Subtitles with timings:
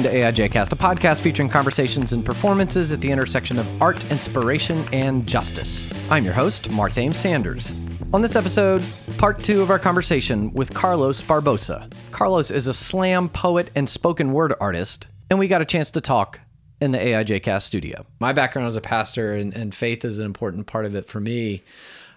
[0.00, 4.10] welcome to AIJ Cast, a podcast featuring conversations and performances at the intersection of art,
[4.10, 5.90] inspiration, and justice.
[6.10, 7.86] I'm your host, Marthame Sanders.
[8.14, 8.82] On this episode,
[9.18, 11.90] part two of our conversation with Carlos Barboza.
[12.12, 16.00] Carlos is a slam poet and spoken word artist, and we got a chance to
[16.00, 16.40] talk
[16.80, 18.06] in the AIJ Cast studio.
[18.20, 21.20] My background as a pastor, and, and faith is an important part of it for
[21.20, 21.62] me.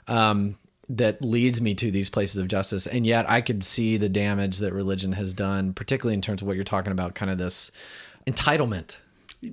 [0.08, 0.56] Um,
[0.90, 2.88] that leads me to these places of justice.
[2.88, 6.48] And yet I could see the damage that religion has done, particularly in terms of
[6.48, 7.72] what you're talking about, kind of this
[8.28, 8.98] entitlement.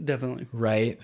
[0.05, 0.47] Definitely.
[0.53, 0.99] Right.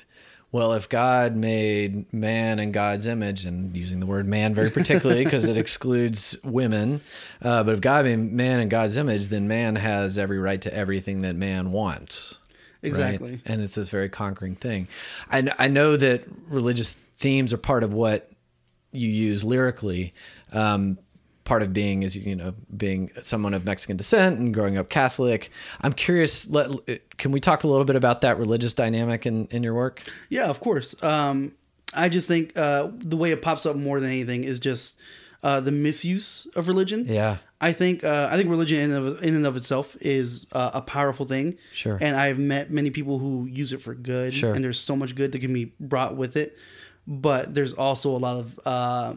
[0.53, 5.25] Well, if God made man in God's image, and using the word man very particularly
[5.25, 7.03] because it excludes women,
[7.43, 10.73] uh, but if God made man in God's image, then man has every right to
[10.73, 12.39] everything that man wants.
[12.83, 13.33] Exactly.
[13.33, 13.41] Right?
[13.45, 14.89] And it's this very conquering thing.
[15.31, 18.31] I, I know that religious themes are part of what
[18.97, 20.15] you use lyrically.
[20.53, 20.99] Um,
[21.45, 25.51] part of being is you know being someone of Mexican descent and growing up Catholic.
[25.81, 26.49] I'm curious.
[26.51, 26.71] Let,
[27.17, 30.03] can we talk a little bit about that religious dynamic in in your work?
[30.29, 31.01] Yeah, of course.
[31.03, 31.53] Um,
[31.95, 34.97] I just think uh, the way it pops up more than anything is just
[35.43, 37.07] uh, the misuse of religion.
[37.09, 37.39] Yeah.
[37.61, 40.83] I think uh, I think religion in, of, in and of itself is uh, a
[40.83, 41.57] powerful thing.
[41.73, 41.97] Sure.
[42.01, 44.35] And I've met many people who use it for good.
[44.35, 44.53] Sure.
[44.53, 46.59] And there's so much good that can be brought with it
[47.07, 49.15] but there's also a lot of uh,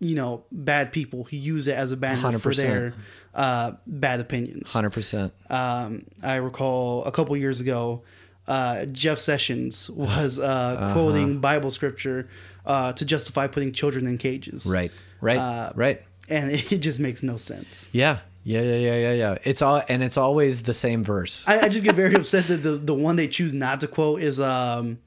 [0.00, 2.40] you know bad people who use it as a banner 100%.
[2.40, 2.94] for their
[3.34, 4.72] uh, bad opinions.
[4.72, 5.32] Hundred um, percent.
[5.50, 8.02] I recall a couple years ago,
[8.46, 10.92] uh, Jeff Sessions was uh, uh-huh.
[10.92, 12.28] quoting Bible scripture
[12.66, 14.66] uh, to justify putting children in cages.
[14.66, 14.92] Right.
[15.20, 15.38] Right.
[15.38, 16.02] Uh, right.
[16.28, 17.88] And it just makes no sense.
[17.92, 18.20] Yeah.
[18.44, 19.38] Yeah, yeah, yeah, yeah, yeah.
[19.44, 21.44] It's all and it's always the same verse.
[21.46, 24.20] I, I just get very upset that the the one they choose not to quote
[24.20, 24.98] is um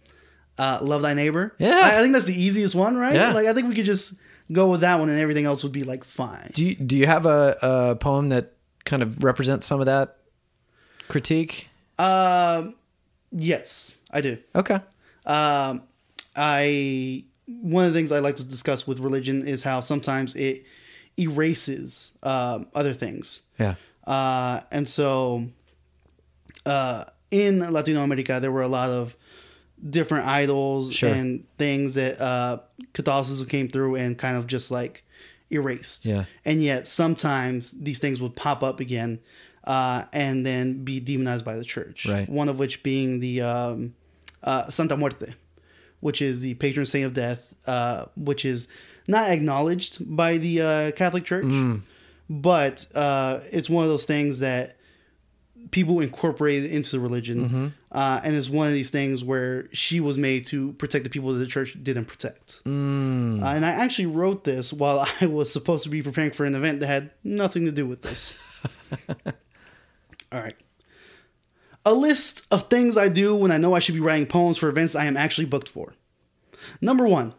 [0.58, 1.54] uh, love thy neighbor.
[1.58, 3.16] Yeah, I, I, think that's the easiest one, right?
[3.16, 3.34] Yeah.
[3.34, 4.14] Like I think we could just
[4.52, 6.52] go with that one, and everything else would be like fine.
[6.54, 8.54] Do you, do you have a, a poem that
[8.86, 10.18] kind of represents some of that
[11.08, 11.68] critique?
[11.98, 12.76] Um,
[13.32, 14.38] yes, I do.
[14.56, 14.80] Okay.
[15.26, 15.84] Um,
[16.36, 20.66] I one of the things I like to discuss with religion is how sometimes it
[21.18, 23.42] erases um, other things.
[23.60, 23.76] Yeah.
[24.06, 25.46] Uh, and so
[26.66, 29.16] uh, in Latino America, there were a lot of
[29.88, 31.14] different idols sure.
[31.14, 32.60] and things that uh,
[32.94, 35.04] Catholicism came through and kind of just like
[35.52, 36.06] erased.
[36.06, 36.26] Yeah.
[36.44, 39.20] And yet sometimes these things would pop up again
[39.64, 42.06] uh, and then be demonized by the church.
[42.06, 42.28] Right.
[42.28, 43.96] One of which being the um,
[44.44, 45.34] uh, Santa Muerte,
[46.00, 48.68] which is the patron saint of death, uh, which is
[49.08, 51.82] not acknowledged by the uh, Catholic Church, mm.
[52.30, 54.75] but uh, it's one of those things that
[55.72, 57.68] people incorporated into the religion, mm-hmm.
[57.92, 61.34] uh, and it's one of these things where she was made to protect the people
[61.34, 62.64] that the church didn't protect.
[62.66, 63.44] Mm.
[63.44, 66.56] Uh, and I actually wrote this while I was supposed to be preparing for an
[66.56, 68.38] event that had nothing to do with this.
[70.32, 70.56] All right.
[71.86, 74.70] A list of things I do when I know I should be writing poems for
[74.70, 75.94] events I am actually booked for.
[76.82, 77.36] Number one,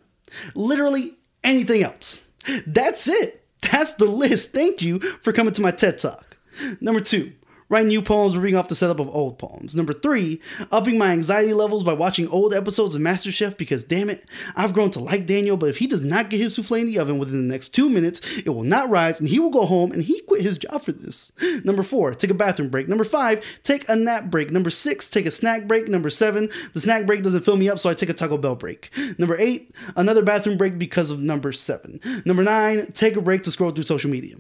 [0.55, 2.21] literally anything else.
[2.67, 3.45] That's it.
[3.63, 4.53] That's the list.
[4.53, 6.37] Thank you for coming to my TED Talk.
[6.81, 7.33] Number two,
[7.69, 9.75] Writing new poems, reading off the setup of old poems.
[9.75, 10.41] Number three,
[10.71, 14.91] upping my anxiety levels by watching old episodes of MasterChef because damn it, I've grown
[14.91, 17.49] to like Daniel, but if he does not get his souffle in the oven within
[17.49, 20.21] the next two minutes, it will not rise and he will go home and he
[20.21, 21.33] quit his job for this.
[21.65, 22.87] Number four, take a bathroom break.
[22.87, 24.53] Number five, take a nap break.
[24.53, 25.89] Number six, take a snack break.
[25.89, 28.55] Number seven, the snack break doesn't fill me up, so I take a Taco Bell
[28.55, 28.91] break.
[29.19, 32.01] Number eight, another bathroom break because of number seven.
[32.25, 34.37] Number nine, take a break to scroll through social media.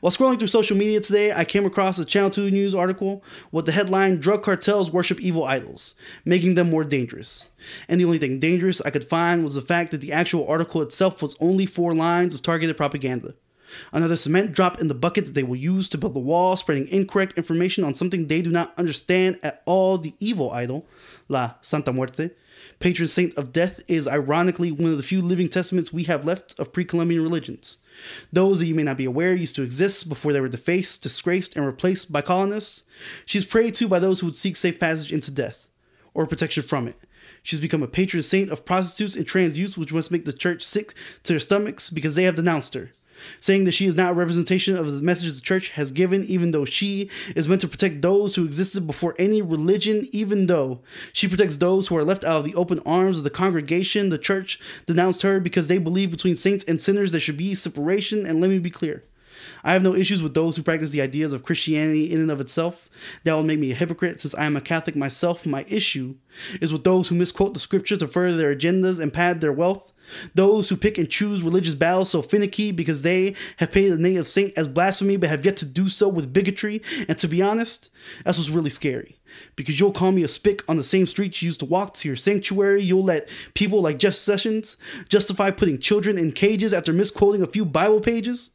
[0.00, 3.22] While scrolling through social media today, I came across a Channel 2 News article
[3.52, 5.94] with the headline Drug Cartels Worship Evil Idols,
[6.24, 7.50] making them more dangerous.
[7.88, 10.82] And the only thing dangerous I could find was the fact that the actual article
[10.82, 13.34] itself was only four lines of targeted propaganda.
[13.92, 16.88] Another cement drop in the bucket that they will use to build the wall, spreading
[16.88, 20.86] incorrect information on something they do not understand at all the evil idol,
[21.28, 22.30] La Santa Muerte.
[22.78, 26.58] Patron saint of death is ironically one of the few living testaments we have left
[26.58, 27.78] of pre Columbian religions.
[28.32, 31.56] Those that you may not be aware used to exist before they were defaced, disgraced,
[31.56, 32.82] and replaced by colonists.
[33.24, 35.66] She is prayed to by those who would seek safe passage into death,
[36.14, 36.96] or protection from it.
[37.42, 40.62] She's become a patron saint of prostitutes and trans youths, which must make the church
[40.62, 42.90] sick to their stomachs because they have denounced her
[43.40, 46.50] saying that she is not a representation of the message the church has given, even
[46.50, 50.80] though she is meant to protect those who existed before any religion, even though
[51.12, 54.08] she protects those who are left out of the open arms of the congregation.
[54.08, 58.26] The church denounced her because they believe between saints and sinners there should be separation,
[58.26, 59.04] and let me be clear.
[59.62, 62.40] I have no issues with those who practice the ideas of Christianity in and of
[62.40, 62.88] itself.
[63.24, 65.44] That will make me a hypocrite since I am a Catholic myself.
[65.46, 66.16] My issue
[66.60, 69.92] is with those who misquote the scripture to further their agendas and pad their wealth.
[70.34, 74.18] Those who pick and choose religious battles so finicky because they have painted the name
[74.18, 76.82] of saint as blasphemy but have yet to do so with bigotry.
[77.08, 77.90] And to be honest,
[78.24, 79.18] that's what's really scary.
[79.54, 82.08] Because you'll call me a spick on the same street you used to walk to
[82.08, 82.82] your sanctuary.
[82.82, 84.76] You'll let people like Jeff Sessions
[85.08, 88.50] justify putting children in cages after misquoting a few Bible pages.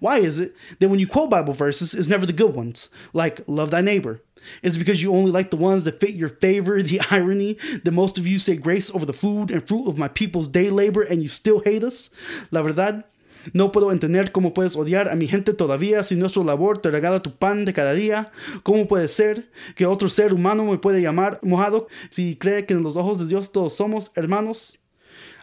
[0.00, 3.40] Why is it that when you quote Bible verses, it's never the good ones, like
[3.46, 4.22] love thy neighbor?
[4.62, 6.82] Is because you only like the ones that fit your favor?
[6.92, 10.08] The irony that most of you say grace over the food and fruit of my
[10.08, 12.10] people's day labor and you still hate us?
[12.50, 13.04] La verdad,
[13.52, 17.22] no puedo entender cómo puedes odiar a mi gente todavía si nuestro labor te regala
[17.22, 18.30] tu pan de cada día.
[18.62, 22.82] ¿Cómo puede ser que otro ser humano me puede llamar mojado si cree que en
[22.82, 24.78] los ojos de Dios todos somos hermanos?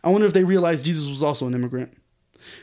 [0.04, 1.92] I wonder if they realized Jesus was also an immigrant.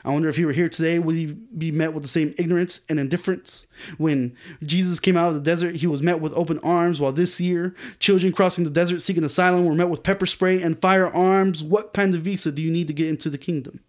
[0.05, 2.81] I wonder if he were here today, would he be met with the same ignorance
[2.89, 3.67] and indifference?
[3.99, 7.41] When Jesus came out of the desert, he was met with open arms, while this
[7.41, 11.63] year, children crossing the desert seeking asylum were met with pepper spray and firearms.
[11.63, 13.81] What kind of visa do you need to get into the kingdom?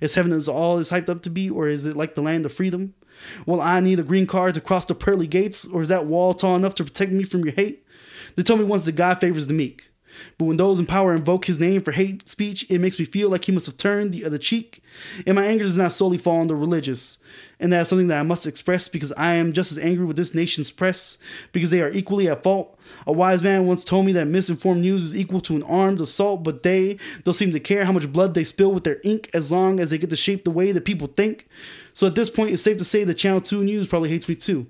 [0.00, 2.44] Is heaven as all is hyped up to be, or is it like the land
[2.44, 2.94] of freedom?
[3.46, 6.34] Will I need a green card to cross the pearly gates, or is that wall
[6.34, 7.84] tall enough to protect me from your hate?
[8.36, 9.87] They told me once that God favors the meek.
[10.36, 13.28] But when those in power invoke his name for hate speech, it makes me feel
[13.30, 14.82] like he must have turned the other cheek.
[15.26, 17.18] And my anger does not solely fall on the religious.
[17.60, 20.16] And that is something that I must express because I am just as angry with
[20.16, 21.18] this nation's press
[21.52, 22.78] because they are equally at fault.
[23.06, 26.42] A wise man once told me that misinformed news is equal to an armed assault,
[26.42, 29.50] but they don't seem to care how much blood they spill with their ink as
[29.50, 31.48] long as they get to shape the way that people think.
[31.92, 34.36] So at this point, it's safe to say that Channel 2 News probably hates me
[34.36, 34.66] too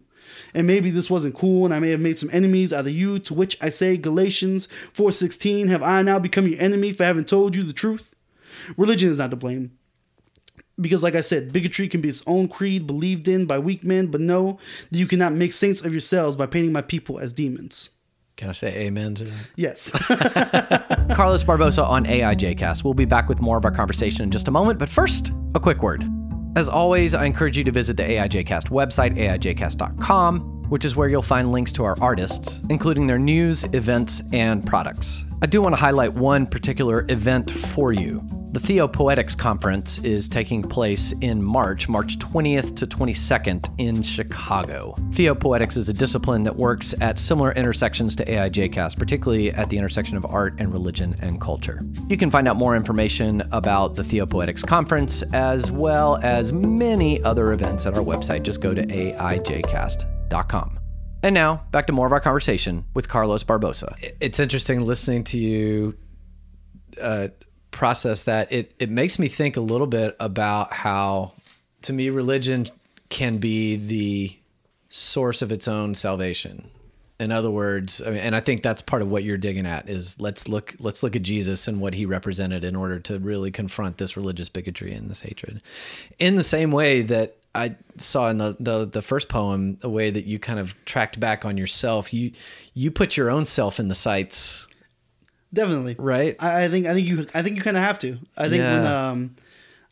[0.55, 3.19] and maybe this wasn't cool and I may have made some enemies out of you,
[3.21, 7.55] to which I say Galatians 4:16, have I now become your enemy for having told
[7.55, 8.15] you the truth?
[8.77, 9.73] Religion is not to blame.
[10.81, 14.07] Because, like I said, bigotry can be its own creed believed in by weak men,
[14.07, 14.59] but know
[14.91, 17.91] that you cannot make saints of yourselves by painting my people as demons.
[18.37, 19.47] Can I say amen to that?
[19.57, 19.91] Yes.
[21.17, 22.85] Carlos Barboza on AIJcast.
[22.85, 25.61] We'll be back with more of our conversation in just a moment, but first, a
[25.61, 26.09] quick word.
[26.57, 31.23] As always, I encourage you to visit the AIJcast website, aijcast.com which is where you'll
[31.23, 35.25] find links to our artists, including their news, events, and products.
[35.43, 38.23] I do want to highlight one particular event for you.
[38.51, 44.95] The Theopoetics Conference is taking place in March, March 20th to 22nd in Chicago.
[45.13, 50.17] Theopoetics is a discipline that works at similar intersections to AIJcast, particularly at the intersection
[50.17, 51.79] of art and religion and culture.
[52.09, 57.53] You can find out more information about the Theopoetics Conference as well as many other
[57.53, 58.45] events at our website.
[58.45, 60.81] Just go to AIJcast.com.
[61.23, 63.95] And now, back to more of our conversation with Carlos Barboza.
[64.21, 65.99] It's interesting listening to you
[66.99, 67.29] uh,
[67.79, 68.51] process that.
[68.53, 71.33] It, it makes me think a little bit about how,
[71.83, 72.67] to me, religion
[73.09, 74.37] can be the
[74.89, 76.69] source of its own salvation.
[77.21, 79.89] In other words, I mean, and I think that's part of what you're digging at
[79.89, 83.51] is let's look let's look at Jesus and what he represented in order to really
[83.51, 85.61] confront this religious bigotry and this hatred.
[86.21, 90.11] In the same way that I saw in the, the the first poem a way
[90.11, 92.13] that you kind of tracked back on yourself.
[92.13, 92.31] You
[92.75, 94.68] you put your own self in the sights.
[95.53, 95.97] Definitely.
[95.99, 96.37] Right.
[96.39, 98.19] I, I think I think you I think you kind of have to.
[98.37, 98.77] I think yeah.
[98.77, 99.37] when um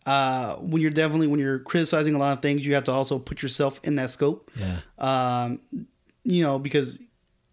[0.05, 3.19] uh when you're definitely when you're criticizing a lot of things, you have to also
[3.19, 4.51] put yourself in that scope.
[4.57, 4.79] Yeah.
[4.99, 5.61] Um,
[6.25, 7.01] you know because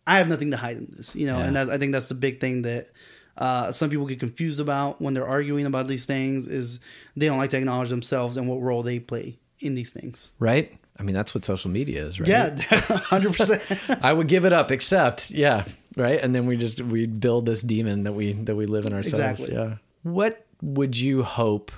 [0.06, 1.16] I have nothing to hide in this.
[1.16, 1.46] You know, yeah.
[1.46, 2.88] and I think that's the big thing that.
[3.36, 6.80] Uh, some people get confused about when they're arguing about these things is
[7.16, 10.30] they don't like to acknowledge themselves and what role they play in these things.
[10.38, 10.78] Right?
[11.00, 12.30] I mean, that's what social media is, right?
[12.30, 14.00] Yeah, 100%.
[14.04, 15.64] I would give it up except, yeah,
[15.96, 16.20] right?
[16.22, 19.42] And then we just we build this demon that we that we live in ourselves.
[19.42, 19.56] Exactly.
[19.56, 19.76] Yeah.
[20.04, 21.72] What would you hope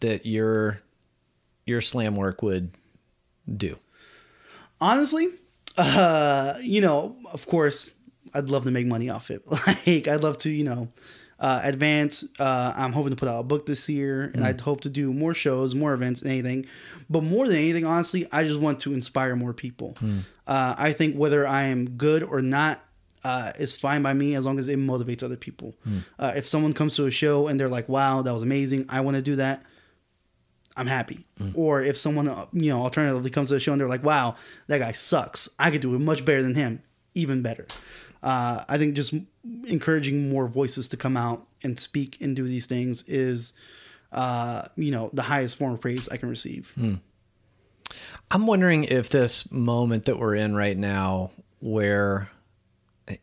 [0.00, 0.80] that your
[1.66, 2.72] your slam work would
[3.54, 3.78] do?
[4.80, 5.28] Honestly,
[5.76, 7.92] uh, you know, of course,
[8.32, 9.42] I'd love to make money off it.
[9.86, 10.88] Like I'd love to, you know,
[11.38, 12.24] uh, advance.
[12.38, 14.44] Uh, I'm hoping to put out a book this year, and mm.
[14.44, 16.66] I'd hope to do more shows, more events, anything.
[17.10, 19.96] But more than anything, honestly, I just want to inspire more people.
[20.00, 20.20] Mm.
[20.46, 22.84] Uh, I think whether I am good or not
[23.24, 25.74] uh, is fine by me as long as it motivates other people.
[25.88, 26.04] Mm.
[26.18, 28.86] Uh, if someone comes to a show and they're like, "Wow, that was amazing!
[28.88, 29.62] I want to do that,"
[30.76, 31.26] I'm happy.
[31.40, 31.52] Mm.
[31.54, 34.36] Or if someone, uh, you know, alternatively comes to a show and they're like, "Wow,
[34.66, 35.48] that guy sucks!
[35.58, 36.82] I could do it much better than him,
[37.14, 37.66] even better."
[38.24, 39.14] uh, I think just
[39.66, 43.52] encouraging more voices to come out and speak and do these things is,
[44.12, 46.72] uh, you know, the highest form of praise I can receive.
[46.74, 46.94] Hmm.
[48.30, 52.30] I'm wondering if this moment that we're in right now, where,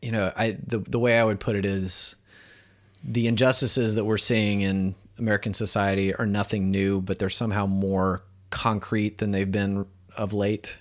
[0.01, 2.15] you know, I the the way I would put it is,
[3.03, 8.23] the injustices that we're seeing in American society are nothing new, but they're somehow more
[8.49, 9.85] concrete than they've been
[10.17, 10.77] of late.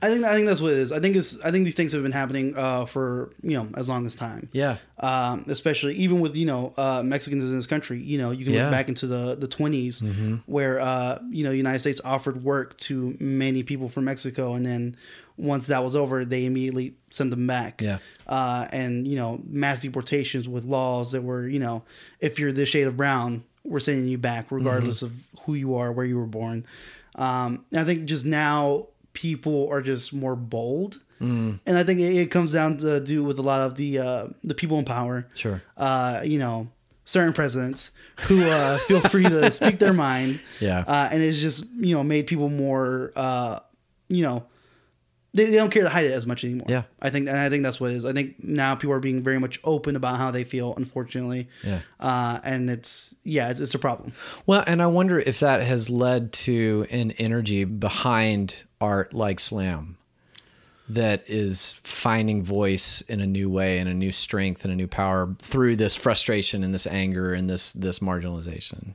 [0.00, 0.92] I think I think that's what it is.
[0.92, 3.88] I think it's I think these things have been happening uh, for you know as
[3.88, 4.48] long as time.
[4.52, 4.76] Yeah.
[5.00, 8.00] Um, especially even with you know uh, Mexicans in this country.
[8.00, 8.64] You know you can Yeah.
[8.64, 13.16] look back into the the 20s where uh, you know United States offered work to
[13.18, 14.96] many people from Mexico, and then
[15.38, 17.80] once that was over, they immediately sent them back.
[17.80, 17.98] Yeah.
[18.26, 21.82] Uh, and you know mass deportations with laws that were you know
[22.20, 25.12] if you're this shade of brown, we're sending you back regardless of
[25.44, 26.66] who you are, where you were born.
[27.14, 30.98] Um, I think just now people are just more bold,
[31.66, 34.28] and I think it, it comes down to do with a lot of the uh,
[34.44, 35.26] the people in power.
[35.34, 35.62] Sure.
[35.76, 36.68] Uh, you know,
[37.04, 37.90] certain presidents
[38.20, 40.40] who uh, feel free to speak their mind.
[40.60, 40.80] Yeah.
[40.80, 43.60] Uh, and it's just you know made people more uh,
[44.08, 44.44] you know.
[45.34, 46.66] They, they don't care to hide it as much anymore.
[46.70, 46.84] Yeah.
[47.02, 48.04] I think, and I think that's what it is.
[48.06, 50.72] I think now people are being very much open about how they feel.
[50.76, 51.80] Unfortunately, Yeah.
[52.00, 54.12] uh, and it's yeah, it's, it's a problem.
[54.46, 59.96] Well, and I wonder if that has led to an energy behind art like slam
[60.88, 64.86] that is finding voice in a new way and a new strength and a new
[64.86, 68.94] power through this frustration and this anger and this this marginalization.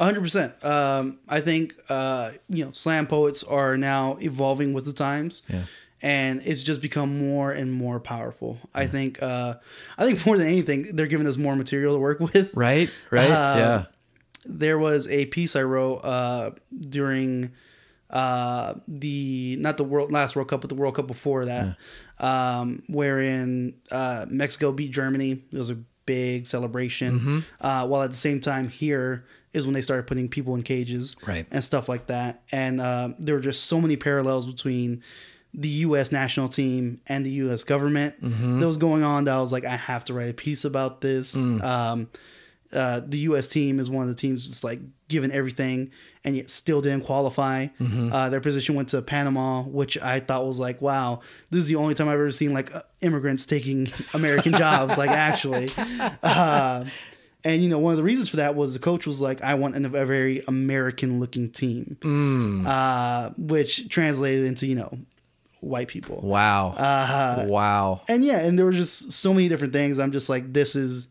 [0.00, 0.64] A hundred percent.
[0.64, 5.64] Um, I think uh, you know, slam poets are now evolving with the times, Yeah.
[6.02, 8.58] and it's just become more and more powerful.
[8.74, 9.22] I think.
[9.22, 9.54] Uh,
[9.98, 12.52] I think more than anything, they're giving us more material to work with.
[12.56, 12.88] Right?
[13.10, 13.30] Right?
[13.30, 13.84] Uh, yeah.
[14.46, 17.52] There was a piece I wrote uh, during
[18.08, 21.76] uh, the not the world last World Cup, but the World Cup before that,
[22.18, 25.42] um, wherein uh, Mexico beat Germany.
[25.52, 27.44] It was a big celebration.
[27.60, 31.16] Uh, while at the same time, here is when they started putting people in cages,
[31.26, 31.46] Right.
[31.50, 32.42] and stuff like that.
[32.52, 35.02] And uh, there were just so many parallels between
[35.52, 36.12] the U.S.
[36.12, 37.64] national team and the U.S.
[37.64, 39.24] government that was going on.
[39.24, 41.34] That I was like, I have to write a piece about this.
[41.34, 42.08] Um,
[42.72, 43.48] uh, the U.S.
[43.48, 44.78] team is one of the teams just like
[45.08, 45.90] given everything
[46.22, 47.66] and yet still didn't qualify.
[47.80, 51.18] Uh, their position went to Panama, which I thought was like, wow,
[51.50, 54.96] this is the only time I've ever seen like uh, immigrants taking American jobs.
[54.98, 55.72] Like actually,
[56.22, 56.84] uh,
[57.44, 59.54] and you know one of the reasons for that was the coach was like, I
[59.54, 61.96] want an, a very American-looking team,
[62.66, 64.98] uh, which translated into you know
[65.60, 66.20] white people.
[66.22, 66.70] Wow.
[66.70, 68.00] Uh, wow.
[68.08, 69.98] and yeah, and there were just so many different things.
[69.98, 71.08] I'm just like, this is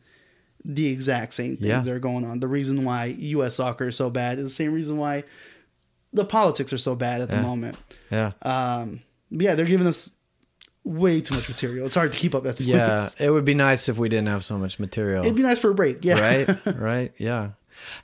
[0.65, 1.79] the exact same things Yeah.
[1.79, 2.39] that are going on.
[2.39, 3.55] The reason why U.S.
[3.55, 5.23] soccer is so bad is the same reason why
[6.11, 7.77] the politics are so bad at the moment.
[8.11, 8.31] Yeah.
[8.41, 10.09] Um, but yeah, they're giving us
[10.83, 11.85] way too much material.
[11.85, 12.43] It's hard to keep up.
[12.43, 13.09] That's Yeah.
[13.19, 15.23] It would be nice if we didn't have so much material.
[15.23, 16.03] It'd be nice for a break.
[16.03, 16.19] Yeah.
[16.19, 16.65] right?
[16.77, 17.13] Right?
[17.17, 17.51] Yeah.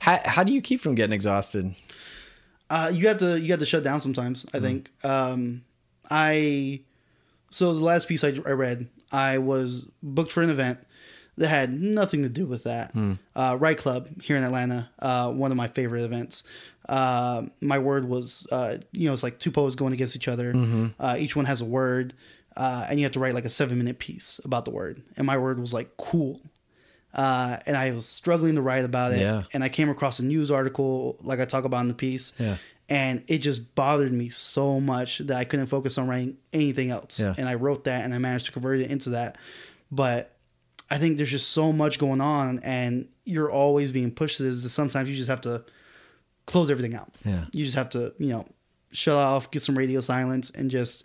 [0.00, 1.74] How, how do you keep from getting exhausted?
[2.68, 4.46] Uh, you have to you have to shut down sometimes.
[4.52, 4.90] I think.
[5.04, 5.62] Um,
[6.10, 6.80] I
[7.50, 10.80] so the last piece I, I read, I was booked for an event
[11.38, 12.92] that had nothing to do with that.
[12.92, 13.14] Hmm.
[13.34, 16.42] Uh, Write Club here in Atlanta, uh, one of my favorite events.
[16.88, 20.52] Uh, my word was, uh, you know, it's like two poets going against each other.
[20.52, 20.86] Mm-hmm.
[20.98, 22.14] Uh, each one has a word,
[22.56, 25.02] uh, and you have to write like a seven minute piece about the word.
[25.16, 26.40] And my word was like cool.
[27.12, 29.20] Uh, and I was struggling to write about it.
[29.20, 29.44] Yeah.
[29.52, 32.32] And I came across a news article, like I talk about in the piece.
[32.38, 32.56] Yeah.
[32.88, 37.18] And it just bothered me so much that I couldn't focus on writing anything else.
[37.18, 37.34] Yeah.
[37.36, 39.38] And I wrote that and I managed to convert it into that.
[39.90, 40.36] But
[40.90, 44.62] I think there's just so much going on and you're always being pushed to this
[44.62, 45.64] that sometimes you just have to
[46.46, 47.12] close everything out.
[47.24, 47.44] Yeah.
[47.52, 48.46] You just have to, you know,
[48.92, 51.04] shut off, get some radio silence and just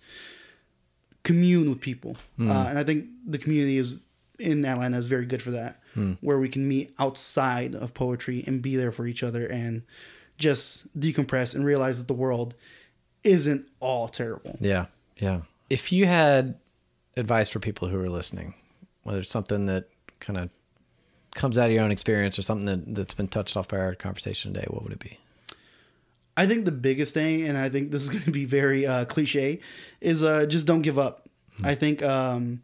[1.23, 2.17] commune with people.
[2.37, 2.49] Hmm.
[2.51, 3.97] Uh, and I think the community is
[4.39, 6.13] in Atlanta is very good for that, Hmm.
[6.21, 9.83] where we can meet outside of poetry and be there for each other and
[10.37, 12.55] just decompress and realize that the world
[13.23, 14.57] isn't all terrible.
[14.59, 14.85] Yeah.
[15.17, 15.41] Yeah.
[15.69, 16.55] If you had
[17.15, 18.55] advice for people who are listening,
[19.03, 20.49] whether it's something that kind of
[21.35, 23.93] comes out of your own experience or something that, that's been touched off by our
[23.93, 25.19] conversation today, what would it be?
[26.41, 29.05] I think the biggest thing, and I think this is going to be very uh,
[29.05, 29.59] cliche,
[29.99, 31.29] is uh, just don't give up.
[31.63, 32.63] I think um,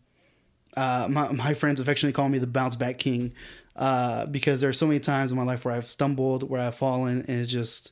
[0.75, 3.33] uh, my, my friends affectionately call me the bounce back king
[3.75, 6.73] uh, because there are so many times in my life where I've stumbled, where I've
[6.73, 7.91] fallen, and it's just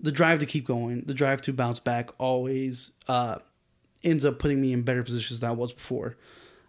[0.00, 3.38] the drive to keep going, the drive to bounce back always uh,
[4.02, 6.16] ends up putting me in better positions than I was before.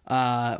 [0.06, 0.60] Uh,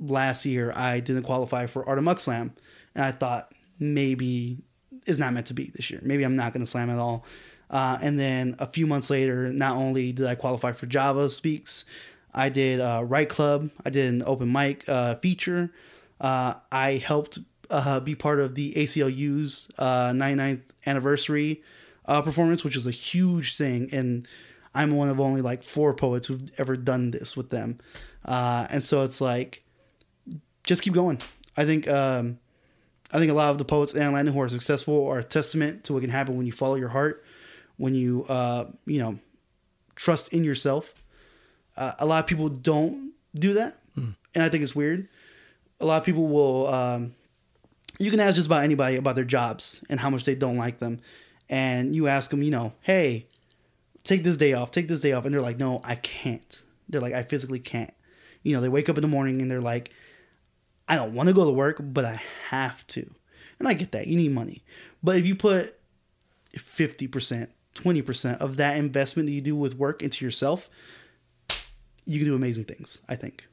[0.00, 2.54] last year, I didn't qualify for Art Amok Slam,
[2.94, 4.62] and I thought maybe
[5.08, 6.00] it's not meant to be this year.
[6.02, 7.24] Maybe I'm not going to slam at all.
[7.70, 11.84] Uh, and then a few months later, not only did I qualify for Java Speaks,
[12.32, 13.70] I did uh, Club.
[13.84, 15.72] I did an open mic uh, feature.
[16.20, 17.38] Uh, I helped
[17.70, 21.62] uh, be part of the ACLU's uh, 99th anniversary
[22.06, 23.88] uh, performance, which was a huge thing.
[23.92, 24.28] And
[24.74, 27.78] I'm one of only like four poets who've ever done this with them.
[28.24, 29.64] And so it's like,
[30.64, 31.20] just keep going.
[31.56, 32.38] I think um,
[33.12, 35.84] I think a lot of the poets in Atlanta who are successful are a testament
[35.84, 37.24] to what can happen when you follow your heart,
[37.76, 39.18] when you uh, you know
[39.96, 40.94] trust in yourself.
[41.76, 45.08] Uh, a lot of people don't do that, and I think it's weird.
[45.80, 46.66] A lot of people will.
[46.68, 47.14] Um,
[47.98, 50.78] you can ask just about anybody about their jobs and how much they don't like
[50.78, 51.00] them,
[51.48, 53.26] and you ask them, you know, hey,
[54.04, 56.62] take this day off, take this day off, and they're like, no, I can't.
[56.88, 57.92] They're like, I physically can't.
[58.42, 59.90] You know, they wake up in the morning and they're like,
[60.88, 63.08] I don't want to go to work, but I have to.
[63.58, 64.06] And I get that.
[64.06, 64.62] You need money.
[65.02, 65.78] But if you put
[66.54, 70.68] 50%, 20% of that investment that you do with work into yourself,
[72.04, 73.46] you can do amazing things, I think.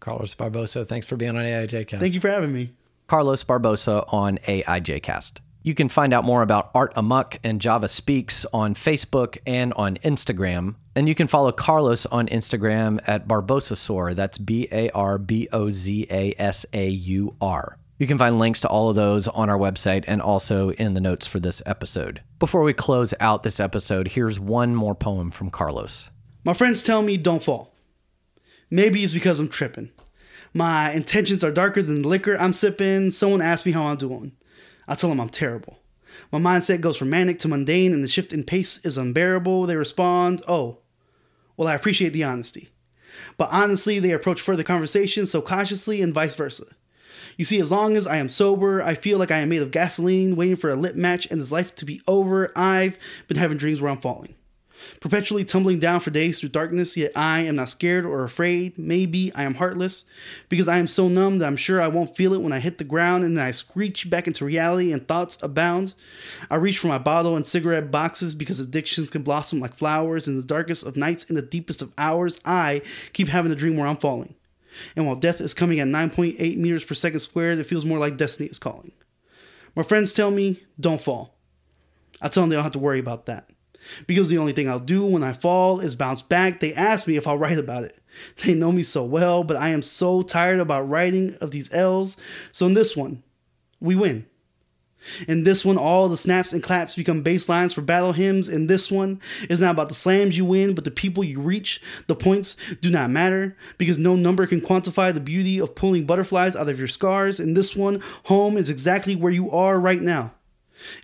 [0.00, 2.00] Carlos Barboza, thanks for being on AIJcast.
[2.00, 2.72] Thank you for having me.
[3.06, 5.40] Carlos Barboza on AIJcast.
[5.66, 9.96] You can find out more about Art Amok and Java Speaks on Facebook and on
[9.96, 10.76] Instagram.
[10.94, 14.14] And you can follow Carlos on Instagram at Barbozasaur.
[14.14, 17.78] That's B A R B O Z A S A U R.
[17.98, 21.00] You can find links to all of those on our website and also in the
[21.00, 22.22] notes for this episode.
[22.38, 26.10] Before we close out this episode, here's one more poem from Carlos.
[26.44, 27.74] My friends tell me don't fall.
[28.70, 29.90] Maybe it's because I'm tripping.
[30.54, 33.10] My intentions are darker than the liquor I'm sipping.
[33.10, 34.30] Someone asked me how I'm doing.
[34.88, 35.78] I tell them I'm terrible.
[36.32, 39.66] My mindset goes from manic to mundane, and the shift in pace is unbearable.
[39.66, 40.78] They respond, Oh,
[41.56, 42.70] well, I appreciate the honesty.
[43.36, 46.64] But honestly, they approach further conversations so cautiously and vice versa.
[47.36, 49.70] You see, as long as I am sober, I feel like I am made of
[49.70, 52.50] gasoline, waiting for a lit match and this life to be over.
[52.56, 54.34] I've been having dreams where I'm falling
[55.00, 58.78] perpetually tumbling down for days through darkness, yet I am not scared or afraid.
[58.78, 60.04] Maybe I am heartless
[60.48, 62.78] because I am so numb that I'm sure I won't feel it when I hit
[62.78, 65.94] the ground and then I screech back into reality and thoughts abound.
[66.50, 70.36] I reach for my bottle and cigarette boxes because addictions can blossom like flowers in
[70.36, 72.40] the darkest of nights, in the deepest of hours.
[72.44, 74.34] I keep having a dream where I'm falling.
[74.94, 78.18] And while death is coming at 9.8 meters per second squared, it feels more like
[78.18, 78.92] destiny is calling.
[79.74, 81.34] My friends tell me, don't fall.
[82.20, 83.50] I tell them they don't have to worry about that
[84.06, 86.60] because the only thing I'll do when I fall is bounce back.
[86.60, 87.98] They ask me if I'll write about it.
[88.44, 92.16] They know me so well, but I am so tired about writing of these L's.
[92.50, 93.22] So in this one,
[93.78, 94.24] we win.
[95.28, 98.48] In this one, all the snaps and claps become bass lines for battle hymns.
[98.48, 101.80] In this one, it's not about the slams you win, but the people you reach.
[102.06, 106.56] The points do not matter because no number can quantify the beauty of pulling butterflies
[106.56, 107.38] out of your scars.
[107.40, 110.32] In this one, home is exactly where you are right now.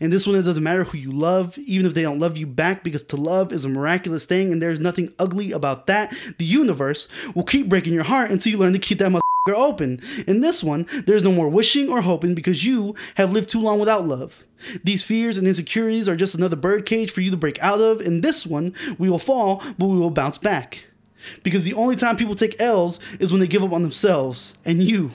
[0.00, 2.46] And this one, it doesn't matter who you love, even if they don't love you
[2.46, 6.14] back, because to love is a miraculous thing, and there's nothing ugly about that.
[6.38, 10.00] The universe will keep breaking your heart until you learn to keep that motherfucker open.
[10.26, 13.78] In this one, there's no more wishing or hoping because you have lived too long
[13.78, 14.44] without love.
[14.84, 18.00] These fears and insecurities are just another birdcage for you to break out of.
[18.00, 20.84] In this one, we will fall, but we will bounce back.
[21.42, 24.56] Because the only time people take L's is when they give up on themselves.
[24.64, 25.12] And you,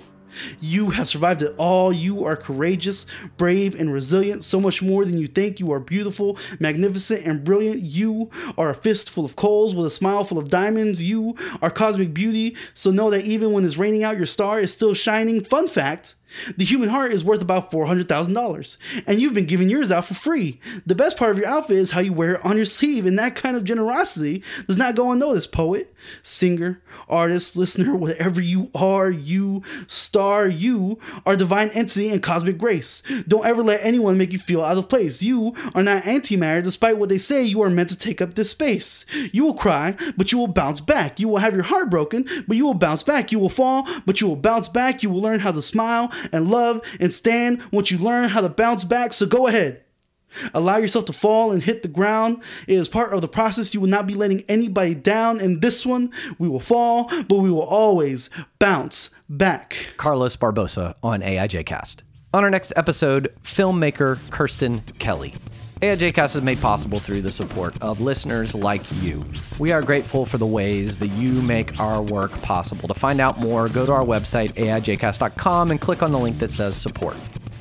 [0.60, 1.92] you have survived it all.
[1.92, 3.06] You are courageous,
[3.38, 5.60] brave, and resilient, so much more than you think.
[5.60, 7.82] You are beautiful, magnificent, and brilliant.
[7.82, 11.02] You are a fist full of coals with a smile full of diamonds.
[11.02, 14.74] You are cosmic beauty, so know that even when it's raining out, your star is
[14.74, 15.44] still shining.
[15.44, 16.16] Fun fact
[16.56, 20.60] the human heart is worth about $400,000, and you've been giving yours out for free.
[20.86, 23.18] The best part of your outfit is how you wear it on your sleeve, and
[23.20, 29.10] that kind of generosity does not go unnoticed, poet, singer, artist, listener, whatever you are,
[29.10, 33.02] you, star, you are divine entity and cosmic grace.
[33.28, 35.22] Don't ever let anyone make you feel out of place.
[35.22, 38.52] You are not antimatter, despite what they say, you are meant to take up this
[38.52, 39.06] space.
[39.32, 41.20] You will cry, but you will bounce back.
[41.20, 43.32] You will have your heart broken, but you will bounce back.
[43.32, 45.04] You will fall, but you will bounce back.
[45.04, 48.50] You will learn how to smile and love and stand once you learn how to
[48.50, 49.14] bounce back.
[49.14, 49.84] So go ahead.
[50.54, 52.44] Allow yourself to fall and hit the ground.
[52.68, 53.74] It is part of the process.
[53.74, 55.40] You will not be letting anybody down.
[55.40, 59.94] In this one, we will fall, but we will always bounce back.
[59.98, 62.02] Carlos Barboza on AIJcast.
[62.34, 65.34] On our next episode, filmmaker Kirsten Kelly.
[65.82, 69.24] AIJcast is made possible through the support of listeners like you.
[69.60, 72.88] We are grateful for the ways that you make our work possible.
[72.88, 76.50] To find out more, go to our website, aijcast.com, and click on the link that
[76.50, 77.16] says support.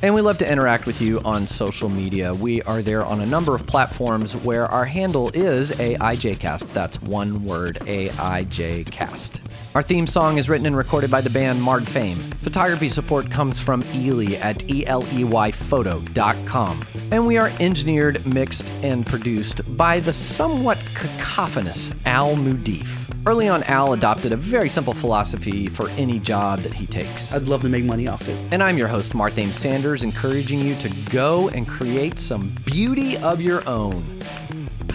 [0.07, 2.33] And we love to interact with you on social media.
[2.33, 6.73] We are there on a number of platforms where our handle is AIJcast.
[6.73, 9.41] That's one word, AIJcast.
[9.75, 12.21] Our theme song is written and recorded by the band Marred Fame.
[12.21, 16.85] Photography support comes from Ely at eleyphoto.com.
[17.11, 23.06] And we are engineered, mixed, and produced by the somewhat cacophonous Al Mudif.
[23.27, 27.35] Early on, Al adopted a very simple philosophy for any job that he takes.
[27.35, 28.39] I'd love to make money off it.
[28.53, 33.41] And I'm your host, Marthame Sanders, encouraging you to go and create some beauty of
[33.41, 34.05] your own.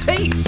[0.05, 0.47] Peace!